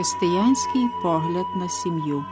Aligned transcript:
Християнський 0.00 0.88
погляд 1.02 1.46
на 1.56 1.68
сім'ю. 1.68 2.24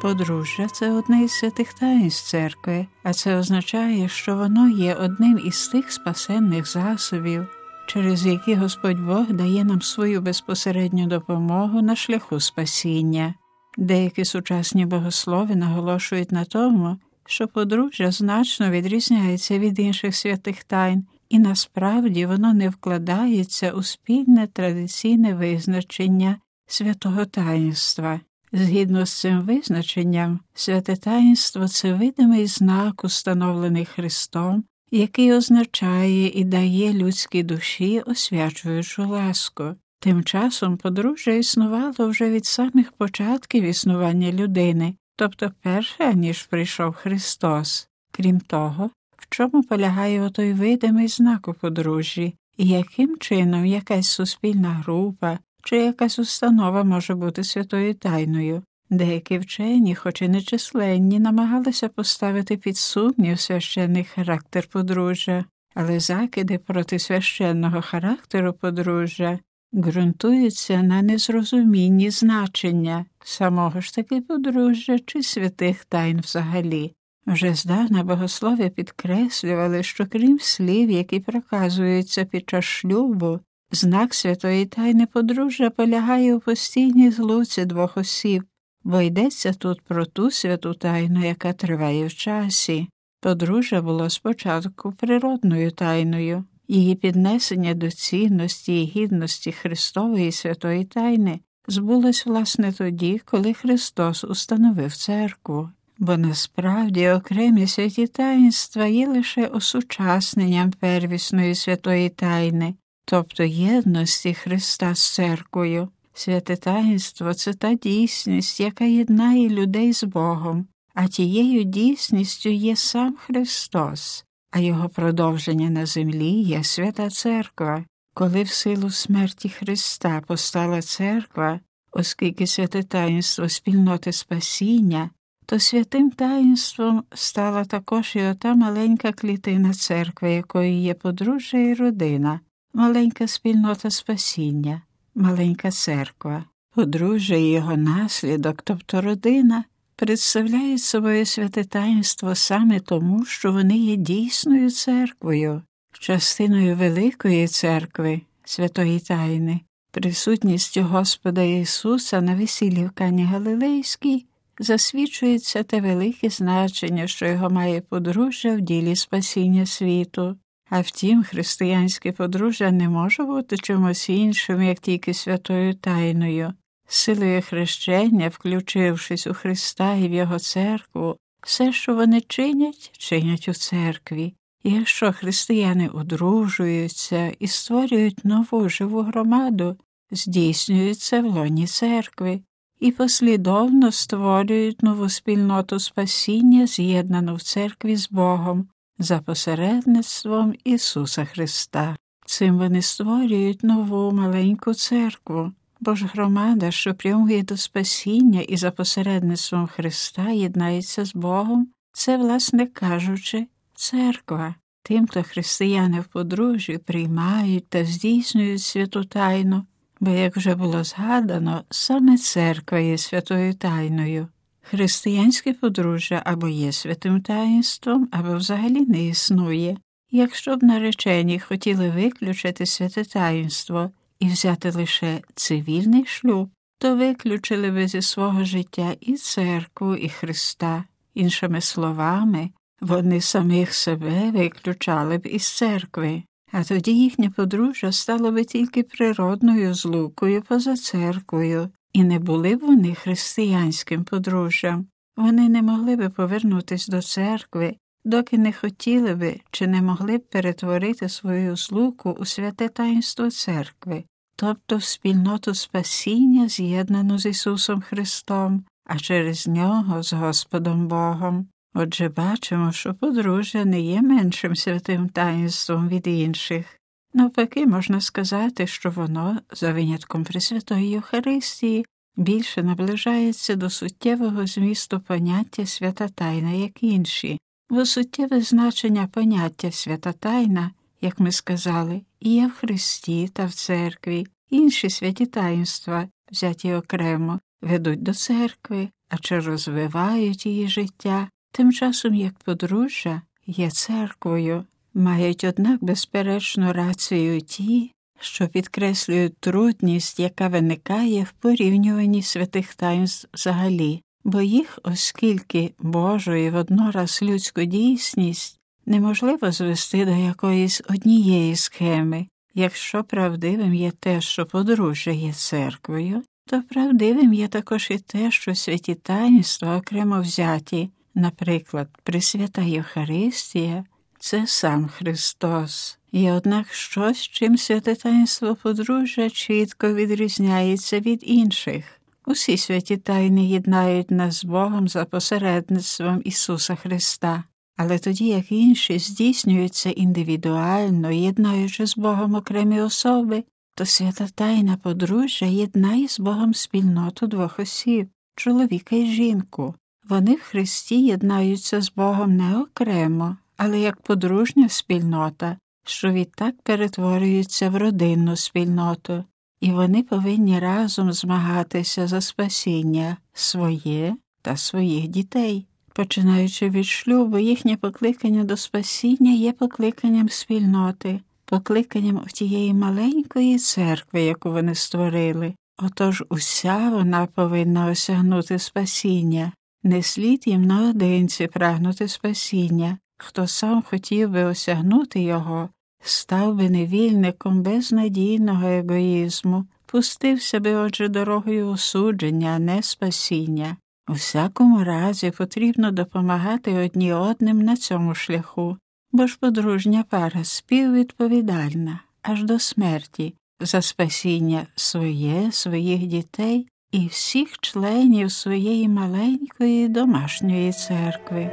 Подружжя 0.00 0.68
це 0.68 0.92
одне 0.92 1.24
із 1.24 1.32
святих 1.32 1.72
таїнств 1.72 2.30
церкви, 2.30 2.86
а 3.02 3.12
це 3.12 3.36
означає, 3.36 4.08
що 4.08 4.36
воно 4.36 4.68
є 4.68 4.94
одним 4.94 5.40
із 5.44 5.68
тих 5.68 5.92
спасенних 5.92 6.68
засобів, 6.68 7.46
через 7.86 8.26
які 8.26 8.54
Господь 8.54 9.00
Бог 9.06 9.26
дає 9.26 9.64
нам 9.64 9.82
свою 9.82 10.20
безпосередню 10.20 11.06
допомогу 11.06 11.82
на 11.82 11.96
шляху 11.96 12.40
спасіння. 12.40 13.34
Деякі 13.78 14.24
сучасні 14.24 14.86
богослови 14.86 15.56
наголошують 15.56 16.32
на 16.32 16.44
тому, 16.44 16.96
що 17.26 17.48
подружжя 17.48 18.10
значно 18.10 18.70
відрізняється 18.70 19.58
від 19.58 19.78
інших 19.78 20.16
святих 20.16 20.64
тайн, 20.64 21.06
і 21.28 21.38
насправді 21.38 22.26
воно 22.26 22.54
не 22.54 22.68
вкладається 22.68 23.72
у 23.72 23.82
спільне 23.82 24.46
традиційне 24.46 25.34
визначення 25.34 26.36
святого 26.66 27.24
таїнства. 27.24 28.20
Згідно 28.52 29.06
з 29.06 29.12
цим 29.12 29.40
визначенням, 29.40 30.40
святе 30.54 30.96
таїнство 30.96 31.68
це 31.68 31.94
видимий 31.94 32.46
знак, 32.46 33.04
установлений 33.04 33.84
Христом, 33.84 34.64
який 34.90 35.32
означає 35.32 36.28
і 36.28 36.44
дає 36.44 36.92
людській 36.92 37.42
душі 37.42 38.00
освячуючу 38.00 39.08
ласку. 39.08 39.74
Тим 40.00 40.24
часом 40.24 40.76
подружжя 40.76 41.30
існувало 41.30 42.08
вже 42.08 42.30
від 42.30 42.46
самих 42.46 42.92
початків 42.92 43.64
існування 43.64 44.32
людини, 44.32 44.94
тобто 45.16 45.52
перше, 45.62 46.14
ніж 46.14 46.42
прийшов 46.42 46.94
Христос. 46.94 47.88
Крім 48.10 48.40
того, 48.40 48.90
в 49.16 49.26
чому 49.30 49.62
полягає 49.62 50.20
отой 50.20 50.52
видимий 50.52 51.08
знак 51.08 51.48
у 51.48 51.54
подружжі, 51.54 52.34
і 52.56 52.68
яким 52.68 53.18
чином 53.18 53.66
якась 53.66 54.08
суспільна 54.08 54.68
група 54.68 55.38
чи 55.64 55.76
якась 55.76 56.18
установа 56.18 56.84
може 56.84 57.14
бути 57.14 57.44
святою 57.44 57.94
тайною. 57.94 58.62
Деякі 58.90 59.38
вчені, 59.38 59.94
хоч 59.94 60.22
і 60.22 60.28
нечисленні, 60.28 61.20
намагалися 61.20 61.88
поставити 61.88 62.56
під 62.56 62.76
сумнів 62.76 63.40
священний 63.40 64.04
характер 64.04 64.66
подружжя, 64.72 65.44
але 65.74 66.00
закиди 66.00 66.58
проти 66.58 66.98
священного 66.98 67.82
характеру 67.82 68.52
подружжя 68.52 69.38
ґрунтуються 69.74 70.82
на 70.82 71.02
незрозумінні 71.02 72.10
значення 72.10 73.06
самого 73.24 73.80
ж 73.80 73.94
таки 73.94 74.20
подружжя 74.20 74.98
чи 75.06 75.22
святих 75.22 75.84
тайн 75.84 76.20
взагалі. 76.20 76.94
Вже 77.26 77.54
здавна 77.54 78.04
богослови 78.04 78.68
підкреслювали, 78.68 79.82
що 79.82 80.06
крім 80.06 80.38
слів, 80.40 80.90
які 80.90 81.20
проказуються 81.20 82.24
під 82.24 82.50
час 82.50 82.64
шлюбу, 82.64 83.40
знак 83.70 84.14
святої 84.14 84.66
тайни 84.66 85.06
подружжя 85.06 85.70
полягає 85.70 86.34
у 86.34 86.40
постійній 86.40 87.10
злуці 87.10 87.64
двох 87.64 87.96
осіб, 87.96 88.44
бо 88.84 89.00
йдеться 89.00 89.52
тут 89.52 89.80
про 89.80 90.06
ту 90.06 90.30
святу 90.30 90.74
тайну, 90.74 91.24
яка 91.24 91.52
триває 91.52 92.06
в 92.06 92.14
часі. 92.14 92.88
Подружжя 93.20 93.82
було 93.82 94.10
спочатку 94.10 94.92
природною 94.92 95.70
тайною, 95.70 96.44
її 96.68 96.94
піднесення 96.94 97.74
до 97.74 97.90
цінності 97.90 98.82
і 98.82 98.86
гідності 98.86 99.52
Христової 99.52 100.32
святої 100.32 100.84
тайни 100.84 101.40
збулось 101.68 102.26
власне 102.26 102.72
тоді, 102.72 103.20
коли 103.24 103.54
Христос 103.54 104.24
установив 104.24 104.96
церкву 104.96 105.70
бо 106.04 106.16
насправді 106.16 107.08
окремі 107.08 107.66
святі 107.66 108.06
таїнства 108.06 108.86
є 108.86 109.08
лише 109.08 109.46
осучасненням 109.46 110.70
первісної 110.70 111.54
святої 111.54 112.08
тайни, 112.08 112.74
тобто 113.04 113.44
єдності 113.44 114.34
Христа 114.34 114.94
з 114.94 115.14
церквою. 115.14 115.88
Святе 116.14 116.56
таїнство 116.56 117.34
це 117.34 117.52
та 117.54 117.74
дійсність, 117.74 118.60
яка 118.60 118.84
єднає 118.84 119.48
людей 119.48 119.92
з 119.92 120.04
Богом, 120.04 120.66
а 120.94 121.06
тією 121.06 121.64
дійсністю 121.64 122.48
є 122.48 122.76
сам 122.76 123.16
Христос, 123.16 124.24
а 124.50 124.58
його 124.58 124.88
продовження 124.88 125.70
на 125.70 125.86
землі 125.86 126.30
є 126.30 126.64
свята 126.64 127.10
церква. 127.10 127.84
Коли 128.14 128.42
в 128.42 128.48
силу 128.48 128.90
смерті 128.90 129.48
Христа 129.48 130.22
постала 130.26 130.82
церква, 130.82 131.60
оскільки 131.92 132.46
святе 132.46 132.82
таїнство 132.82 133.48
спільноти 133.48 134.12
спасіння, 134.12 135.10
то 135.46 135.60
святим 135.60 136.10
таїнством 136.10 137.04
стала 137.14 137.64
також 137.64 138.16
і 138.16 138.22
ота 138.22 138.54
маленька 138.54 139.12
клітина 139.12 139.74
церкви, 139.74 140.32
якою 140.32 140.72
є 140.72 140.94
подружжя 140.94 141.58
і 141.58 141.74
родина, 141.74 142.40
маленька 142.74 143.26
спільнота 143.26 143.90
спасіння, 143.90 144.82
маленька 145.14 145.70
церква, 145.70 146.44
подружжя 146.74 147.34
і 147.34 147.46
його 147.46 147.76
наслідок, 147.76 148.62
тобто 148.62 149.00
родина, 149.00 149.64
представляють 149.96 150.82
собою 150.82 151.26
святе 151.26 151.64
таїнство 151.64 152.34
саме 152.34 152.80
тому, 152.80 153.24
що 153.24 153.52
вони 153.52 153.78
є 153.78 153.96
дійсною 153.96 154.70
церквою, 154.70 155.62
частиною 155.92 156.76
Великої 156.76 157.48
церкви, 157.48 158.20
святої 158.44 159.00
Тайни, 159.00 159.60
присутністю 159.90 160.82
Господа 160.82 161.42
Ісуса 161.42 162.20
на 162.20 162.36
весіллі 162.36 162.84
в 162.84 162.90
Кані 162.90 163.24
Галилейській 163.24 164.26
засвідчується 164.58 165.62
те 165.62 165.80
велике 165.80 166.30
значення, 166.30 167.06
що 167.06 167.26
його 167.26 167.50
має 167.50 167.80
подружжя 167.80 168.56
в 168.56 168.60
ділі 168.60 168.96
спасіння 168.96 169.66
світу. 169.66 170.36
А 170.70 170.80
втім, 170.80 171.22
християнське 171.22 172.12
подружжя 172.12 172.70
не 172.70 172.88
може 172.88 173.22
бути 173.22 173.58
чимось 173.58 174.08
іншим, 174.08 174.62
як 174.62 174.78
тільки 174.78 175.14
святою 175.14 175.74
тайною. 175.74 176.52
Силою 176.88 177.42
хрещення, 177.42 178.28
включившись 178.28 179.26
у 179.26 179.34
Христа 179.34 179.94
і 179.94 180.08
в 180.08 180.12
Його 180.12 180.38
церкву, 180.38 181.16
все, 181.42 181.72
що 181.72 181.94
вони 181.94 182.20
чинять, 182.20 182.90
чинять 182.98 183.48
у 183.48 183.54
церкві. 183.54 184.34
І 184.64 184.70
якщо 184.70 185.12
християни 185.12 185.88
одружуються 185.88 187.32
і 187.38 187.46
створюють 187.46 188.24
нову 188.24 188.68
живу 188.68 189.02
громаду, 189.02 189.76
здійснюються 190.10 191.20
в 191.20 191.24
лоні 191.24 191.66
церкви 191.66 192.40
і 192.84 192.90
послідовно 192.90 193.92
створюють 193.92 194.82
нову 194.82 195.08
спільноту 195.08 195.78
спасіння, 195.78 196.66
з'єднану 196.66 197.34
в 197.34 197.42
церкві 197.42 197.96
з 197.96 198.10
Богом 198.10 198.68
за 198.98 199.18
посередництвом 199.18 200.54
Ісуса 200.64 201.24
Христа. 201.24 201.96
Цим 202.26 202.58
вони 202.58 202.82
створюють 202.82 203.64
нову 203.64 204.12
маленьку 204.12 204.74
церкву, 204.74 205.52
бо 205.80 205.94
ж 205.94 206.06
громада, 206.06 206.70
що 206.70 206.94
прямує 206.94 207.42
до 207.42 207.56
спасіння 207.56 208.40
і 208.40 208.56
за 208.56 208.70
посередництвом 208.70 209.66
Христа 209.66 210.28
єднається 210.30 211.04
з 211.04 211.14
Богом, 211.14 211.68
це, 211.92 212.16
власне 212.16 212.66
кажучи, 212.66 213.46
церква. 213.74 214.54
Тим, 214.82 215.06
хто 215.06 215.22
християни 215.22 216.00
в 216.00 216.04
подружжі 216.04 216.78
приймають 216.78 217.68
та 217.68 217.84
здійснюють 217.84 218.62
святу 218.62 219.04
тайну, 219.04 219.66
бо, 220.04 220.10
як 220.10 220.36
вже 220.36 220.54
було 220.54 220.84
згадано, 220.84 221.64
саме 221.70 222.18
церква 222.18 222.78
є 222.78 222.98
святою 222.98 223.54
тайною. 223.54 224.28
Християнське 224.62 225.52
подружжя 225.52 226.22
або 226.24 226.48
є 226.48 226.72
святим 226.72 227.20
таїнством, 227.20 228.08
або 228.12 228.36
взагалі 228.36 228.80
не 228.80 229.06
існує. 229.06 229.76
Якщо 230.10 230.56
б 230.56 230.62
наречені 230.62 231.38
хотіли 231.38 231.90
виключити 231.90 232.66
святе 232.66 233.04
таїнство 233.04 233.90
і 234.18 234.26
взяти 234.26 234.70
лише 234.70 235.20
цивільний 235.34 236.06
шлюб, 236.06 236.50
то 236.78 236.96
виключили 236.96 237.70
би 237.70 237.88
зі 237.88 238.02
свого 238.02 238.44
життя 238.44 238.96
і 239.00 239.14
церкву, 239.14 239.94
і 239.94 240.08
Христа. 240.08 240.84
Іншими 241.14 241.60
словами, 241.60 242.50
вони 242.80 243.20
самих 243.20 243.74
себе 243.74 244.30
виключали 244.30 245.18
б 245.18 245.26
із 245.26 245.56
церкви 245.56 246.22
а 246.54 246.64
тоді 246.64 246.92
їхнє 246.98 247.30
подружжя 247.30 247.92
стало 247.92 248.32
би 248.32 248.44
тільки 248.44 248.82
природною 248.82 249.74
злукою 249.74 250.42
поза 250.42 250.76
церквою, 250.76 251.70
і 251.92 252.04
не 252.04 252.18
були 252.18 252.56
б 252.56 252.60
вони 252.60 252.94
християнським 252.94 254.04
подружжям. 254.04 254.86
Вони 255.16 255.48
не 255.48 255.62
могли 255.62 255.96
би 255.96 256.08
повернутися 256.08 256.92
до 256.92 257.02
церкви, 257.02 257.76
доки 258.04 258.38
не 258.38 258.52
хотіли 258.52 259.14
би 259.14 259.40
чи 259.50 259.66
не 259.66 259.82
могли 259.82 260.18
б 260.18 260.28
перетворити 260.28 261.08
свою 261.08 261.56
злуку 261.56 262.16
у 262.20 262.24
святе 262.24 262.68
таїнство 262.68 263.30
церкви, 263.30 264.04
тобто 264.36 264.76
в 264.76 264.84
спільноту 264.84 265.54
спасіння, 265.54 266.48
з'єднану 266.48 267.18
з 267.18 267.26
Ісусом 267.26 267.80
Христом, 267.80 268.64
а 268.84 268.98
через 268.98 269.46
нього 269.48 270.02
з 270.02 270.12
Господом 270.12 270.88
Богом. 270.88 271.46
Отже, 271.74 272.08
бачимо, 272.08 272.72
що 272.72 272.94
подружжя 272.94 273.64
не 273.64 273.80
є 273.80 274.02
меншим 274.02 274.56
святим 274.56 275.08
таїнством 275.08 275.88
від 275.88 276.06
інших. 276.06 276.80
Навпаки, 277.14 277.66
можна 277.66 278.00
сказати, 278.00 278.66
що 278.66 278.90
воно, 278.90 279.38
за 279.52 279.72
винятком 279.72 280.24
Пресвятої 280.24 280.90
Євхаристії, 280.90 281.86
більше 282.16 282.62
наближається 282.62 283.54
до 283.56 283.70
суттєвого 283.70 284.46
змісту 284.46 285.00
поняття 285.00 285.66
свята 285.66 286.08
тайна, 286.08 286.50
як 286.50 286.82
інші, 286.82 287.40
бо 287.70 287.86
суттєве 287.86 288.40
значення 288.40 289.06
поняття 289.06 289.72
свята 289.72 290.12
тайна, 290.12 290.70
як 291.00 291.20
ми 291.20 291.32
сказали, 291.32 292.02
є 292.20 292.46
в 292.46 292.52
Христі 292.52 293.28
та 293.28 293.46
в 293.46 293.52
церкві, 293.52 294.26
інші 294.50 294.90
святі 294.90 295.26
таїнства, 295.26 296.08
взяті 296.30 296.74
окремо, 296.74 297.40
ведуть 297.62 298.02
до 298.02 298.14
церкви, 298.14 298.88
а 299.08 299.18
чи 299.18 299.40
розвивають 299.40 300.46
її 300.46 300.68
життя, 300.68 301.28
тим 301.56 301.72
часом 301.72 302.14
як 302.14 302.34
подружжя 302.38 303.22
є 303.46 303.70
церквою, 303.70 304.64
мають, 304.94 305.44
однак, 305.44 305.84
безперечну 305.84 306.72
рацію 306.72 307.40
ті, 307.40 307.92
що 308.20 308.48
підкреслюють 308.48 309.38
трудність, 309.38 310.20
яка 310.20 310.48
виникає 310.48 311.22
в 311.22 311.32
порівнюванні 311.32 312.22
святих 312.22 312.74
таїнств 312.74 313.28
взагалі, 313.34 314.02
бо 314.24 314.40
їх, 314.40 314.78
оскільки 314.82 315.74
Божу 315.78 316.34
і 316.34 316.50
воднораз 316.50 317.22
людську 317.22 317.64
дійсність 317.64 318.58
неможливо 318.86 319.52
звести 319.52 320.04
до 320.04 320.10
якоїсь 320.10 320.82
однієї 320.90 321.56
схеми. 321.56 322.26
Якщо 322.54 323.04
правдивим 323.04 323.74
є 323.74 323.90
те, 323.90 324.20
що 324.20 324.46
подружжя 324.46 325.10
є 325.10 325.32
церквою, 325.32 326.22
то 326.46 326.62
правдивим 326.62 327.34
є 327.34 327.48
також 327.48 327.90
і 327.90 327.98
те, 327.98 328.30
що 328.30 328.54
святі 328.54 328.94
таїнства 328.94 329.76
окремо 329.76 330.20
взяті, 330.20 330.90
наприклад, 331.14 331.88
Пресвята 332.02 332.62
Євхаристія, 332.62 333.84
це 334.18 334.46
сам 334.46 334.88
Христос. 334.88 335.98
Є, 336.12 336.32
однак, 336.32 336.74
щось, 336.74 337.20
чим 337.20 337.58
святе 337.58 337.94
таїнство 337.94 338.56
подружжя 338.62 339.30
чітко 339.30 339.94
відрізняється 339.94 341.00
від 341.00 341.20
інших. 341.22 341.84
Усі 342.26 342.56
святі 342.56 342.96
тайни 342.96 343.44
єднають 343.44 344.10
нас 344.10 344.40
з 344.40 344.44
Богом 344.44 344.88
за 344.88 345.04
посередництвом 345.04 346.22
Ісуса 346.24 346.74
Христа, 346.74 347.44
але 347.76 347.98
тоді 347.98 348.26
як 348.26 348.52
інші 348.52 348.98
здійснюються 348.98 349.90
індивідуально, 349.90 351.10
єднаючи 351.10 351.86
з 351.86 351.96
Богом 351.96 352.34
окремі 352.34 352.80
особи, 352.80 353.44
то 353.74 353.86
свята 353.86 354.28
тайна 354.34 354.76
подружжя 354.76 355.46
єднає 355.46 356.08
з 356.08 356.20
Богом 356.20 356.54
спільноту 356.54 357.26
двох 357.26 357.58
осіб 357.58 358.08
чоловіка 358.36 358.96
і 358.96 359.06
жінку. 359.06 359.74
Вони 360.08 360.34
в 360.34 360.40
Христі 360.40 361.00
єднаються 361.00 361.80
з 361.80 361.92
Богом 361.96 362.36
не 362.36 362.58
окремо, 362.58 363.36
але 363.56 363.80
як 363.80 364.00
подружня 364.00 364.68
спільнота, 364.68 365.56
що 365.84 366.10
відтак 366.10 366.54
перетворюється 366.62 367.70
в 367.70 367.76
родинну 367.76 368.36
спільноту, 368.36 369.24
і 369.60 369.70
вони 369.70 370.02
повинні 370.02 370.58
разом 370.58 371.12
змагатися 371.12 372.06
за 372.06 372.20
спасіння 372.20 373.16
своє 373.32 374.16
та 374.42 374.56
своїх 374.56 375.08
дітей. 375.08 375.66
Починаючи 375.92 376.70
від 376.70 376.86
шлюбу, 376.86 377.38
їхнє 377.38 377.76
покликання 377.76 378.44
до 378.44 378.56
спасіння 378.56 379.32
є 379.32 379.52
покликанням 379.52 380.28
спільноти, 380.28 381.20
покликанням 381.44 382.24
тієї 382.26 382.74
маленької 382.74 383.58
церкви, 383.58 384.22
яку 384.22 384.50
вони 384.50 384.74
створили. 384.74 385.54
Отож 385.78 386.24
уся 386.28 386.90
вона 386.90 387.26
повинна 387.26 387.86
осягнути 387.86 388.58
спасіння, 388.58 389.52
не 389.84 390.02
слід 390.02 390.46
їм 390.46 390.62
наодинці 390.62 391.46
прагнути 391.46 392.08
спасіння. 392.08 392.98
Хто 393.18 393.46
сам 393.46 393.82
хотів 393.82 394.30
би 394.30 394.44
осягнути 394.44 395.20
його, 395.20 395.68
став 396.02 396.54
би 396.54 396.70
невільником 396.70 397.62
безнадійного 397.62 398.68
егоїзму, 398.68 399.66
пустився 399.86 400.60
би, 400.60 400.74
отже, 400.74 401.08
дорогою 401.08 401.68
осудження, 401.68 402.50
а 402.50 402.58
не 402.58 402.82
спасіння. 402.82 403.76
У 404.08 404.12
всякому 404.12 404.84
разі 404.84 405.30
потрібно 405.30 405.90
допомагати 405.90 406.74
одні 406.74 407.12
одним 407.12 407.58
на 407.58 407.76
цьому 407.76 408.14
шляху, 408.14 408.76
бо 409.12 409.26
ж 409.26 409.38
подружня 409.40 410.04
пара 410.10 410.44
співвідповідальна 410.44 412.00
аж 412.22 412.44
до 412.44 412.58
смерті 412.58 413.34
за 413.60 413.82
спасіння 413.82 414.66
своє, 414.76 415.52
своїх 415.52 416.06
дітей 416.06 416.68
і 416.94 417.06
всіх 417.06 417.58
членів 417.60 418.32
своєї 418.32 418.88
маленької 418.88 419.88
домашньої 419.88 420.72
церкви. 420.72 421.50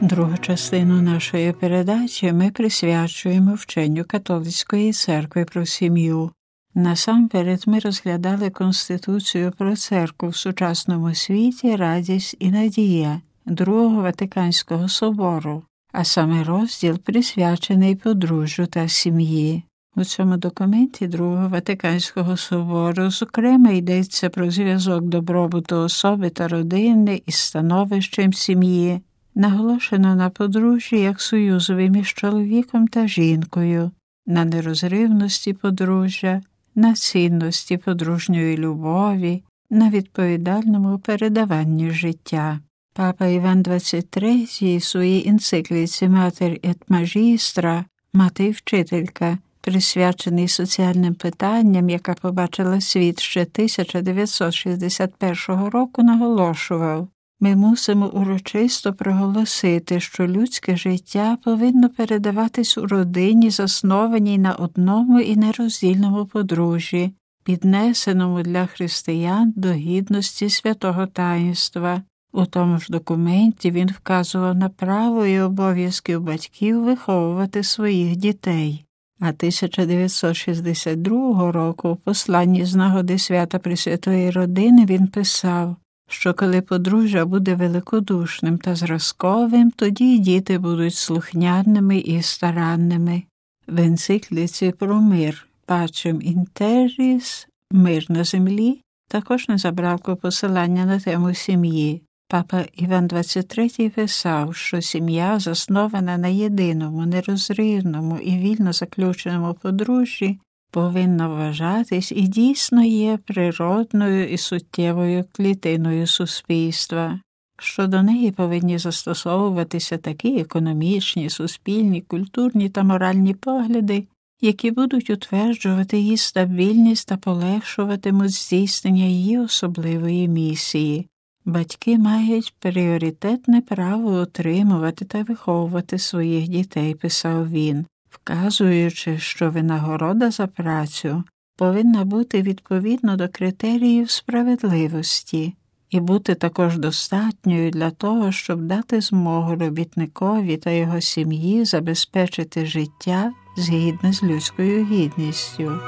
Другу 0.00 0.38
частину 0.40 1.02
нашої 1.02 1.52
передачі 1.52 2.32
ми 2.32 2.50
присвячуємо 2.50 3.54
вченню 3.54 4.04
католицької 4.04 4.92
церкви 4.92 5.44
про 5.44 5.66
сім'ю. 5.66 6.30
Насамперед 6.74 7.62
ми 7.66 7.78
розглядали 7.78 8.50
Конституцію 8.50 9.52
про 9.58 9.76
церкву 9.76 10.28
в 10.28 10.36
сучасному 10.36 11.14
світі, 11.14 11.76
радість 11.76 12.36
і 12.38 12.50
надія 12.50 13.20
Другого 13.46 14.02
Ватиканського 14.02 14.88
собору, 14.88 15.62
а 15.92 16.04
саме 16.04 16.44
розділ 16.44 16.98
присвячений 16.98 17.96
подружжю 17.96 18.66
та 18.66 18.88
сім'ї. 18.88 19.62
У 19.98 20.04
цьому 20.04 20.36
документі 20.36 21.06
Другого 21.06 21.48
Ватиканського 21.48 22.36
собору, 22.36 23.10
зокрема, 23.10 23.70
йдеться 23.70 24.30
про 24.30 24.50
зв'язок 24.50 25.04
добробуту 25.04 25.76
особи 25.76 26.30
та 26.30 26.48
родини 26.48 27.22
із 27.26 27.34
становищем 27.34 28.32
сім'ї, 28.32 29.00
наголошено 29.34 30.14
на 30.14 30.30
подружжі 30.30 31.00
як 31.00 31.20
союзові 31.20 31.90
між 31.90 32.14
чоловіком 32.14 32.88
та 32.88 33.06
жінкою, 33.08 33.90
на 34.26 34.44
нерозривності 34.44 35.52
подружжя, 35.52 36.40
на 36.74 36.94
цінності 36.94 37.76
подружньої 37.76 38.56
любові, 38.56 39.42
на 39.70 39.90
відповідальному 39.90 40.98
передаванні 40.98 41.90
життя. 41.90 42.60
Папа 42.92 43.26
Іван 43.26 43.62
XXIII 43.62 44.78
в 44.78 44.84
своїй 44.84 45.28
енцикліці 45.28 46.08
Матер 46.08 46.58
ет 46.64 46.78
Магістра, 46.88 47.84
мати 48.12 48.44
і 48.44 48.50
вчителька, 48.50 49.38
присвячений 49.66 50.48
соціальним 50.48 51.14
питанням, 51.14 51.90
яка 51.90 52.14
побачила 52.14 52.80
світ 52.80 53.20
ще 53.20 53.42
1961 53.42 55.64
року, 55.64 56.02
наголошував 56.02 57.08
ми 57.40 57.56
мусимо 57.56 58.08
урочисто 58.08 58.92
проголосити, 58.92 60.00
що 60.00 60.26
людське 60.26 60.76
життя 60.76 61.38
повинно 61.44 61.88
передаватись 61.88 62.78
у 62.78 62.86
родині, 62.86 63.50
заснованій 63.50 64.38
на 64.38 64.52
одному 64.52 65.20
і 65.20 65.36
нероздільному 65.36 66.26
подружжі, 66.26 67.12
піднесеному 67.44 68.42
для 68.42 68.66
християн 68.66 69.52
до 69.56 69.72
гідності 69.72 70.50
святого 70.50 71.06
таїнства. 71.06 72.02
У 72.32 72.46
тому 72.46 72.78
ж 72.78 72.86
документі 72.88 73.70
він 73.70 73.88
вказував 73.88 74.56
на 74.56 74.68
право 74.68 75.26
і 75.26 75.40
обов'язки 75.40 76.18
батьків 76.18 76.84
виховувати 76.84 77.62
своїх 77.62 78.16
дітей. 78.16 78.85
А 79.20 79.28
1962 79.28 81.52
року 81.52 81.92
в 81.92 81.96
посланні 81.96 82.64
з 82.64 82.74
нагоди 82.74 83.18
свята 83.18 83.58
Пресвятої 83.58 84.30
родини 84.30 84.86
він 84.86 85.06
писав 85.06 85.76
що 86.08 86.34
коли 86.34 86.60
подружжя 86.60 87.24
буде 87.24 87.54
великодушним 87.54 88.58
та 88.58 88.74
зразковим, 88.74 89.70
тоді 89.70 90.04
й 90.04 90.18
діти 90.18 90.58
будуть 90.58 90.94
слухняними 90.94 91.98
і 91.98 92.22
старанними. 92.22 93.22
В 93.66 93.80
енцикліці 93.80 94.74
про 94.78 95.00
мир 95.00 95.46
пачем 95.66 96.22
інтеріс, 96.22 97.48
мир 97.70 98.06
на 98.08 98.24
землі, 98.24 98.80
також 99.08 99.48
не 99.48 99.58
забравко 99.58 100.16
посилання 100.16 100.84
на 100.84 101.00
тему 101.00 101.34
сім'ї. 101.34 102.02
Папа 102.28 102.64
Іван 102.74 103.08
XXIII 103.08 103.90
писав, 103.90 104.56
що 104.56 104.80
сім'я 104.80 105.38
заснована 105.38 106.18
на 106.18 106.28
єдиному, 106.28 107.06
нерозривному 107.06 108.18
і 108.18 108.38
вільно 108.38 108.72
заключеному 108.72 109.54
подружжі, 109.54 110.38
повинна 110.70 111.28
вважатись 111.28 112.12
і 112.12 112.20
дійсно 112.20 112.84
є 112.84 113.18
природною 113.26 114.28
і 114.28 114.38
суттєвою 114.38 115.24
клітиною 115.32 116.06
суспільства, 116.06 117.20
що 117.58 117.86
до 117.86 118.02
неї 118.02 118.30
повинні 118.30 118.78
застосовуватися 118.78 119.96
такі 119.98 120.40
економічні, 120.40 121.30
суспільні, 121.30 122.00
культурні 122.00 122.68
та 122.70 122.82
моральні 122.82 123.34
погляди, 123.34 124.06
які 124.40 124.70
будуть 124.70 125.10
утверджувати 125.10 125.98
її 125.98 126.16
стабільність 126.16 127.08
та 127.08 127.16
полегшуватимуть 127.16 128.30
здійснення 128.30 129.04
її 129.04 129.38
особливої 129.38 130.28
місії. 130.28 131.06
Батьки 131.46 131.98
мають 131.98 132.54
пріоритетне 132.58 133.60
право 133.60 134.12
отримувати 134.12 135.04
та 135.04 135.22
виховувати 135.22 135.98
своїх 135.98 136.48
дітей, 136.48 136.94
писав 136.94 137.50
він 137.50 137.86
вказуючи, 138.10 139.18
що 139.18 139.50
винагорода 139.50 140.30
за 140.30 140.46
працю 140.46 141.24
повинна 141.56 142.04
бути 142.04 142.42
відповідно 142.42 143.16
до 143.16 143.28
критеріїв 143.28 144.10
справедливості 144.10 145.54
і 145.90 146.00
бути 146.00 146.34
також 146.34 146.78
достатньою 146.78 147.70
для 147.70 147.90
того, 147.90 148.32
щоб 148.32 148.62
дати 148.62 149.00
змогу 149.00 149.54
робітникові 149.54 150.56
та 150.56 150.70
його 150.70 151.00
сім'ї 151.00 151.64
забезпечити 151.64 152.66
життя 152.66 153.32
згідно 153.56 154.12
з 154.12 154.22
людською 154.22 154.86
гідністю. 154.86 155.80